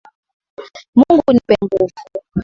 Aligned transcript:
Mungu 0.97 1.29
nipe 1.33 1.53
nguvu. 1.63 1.99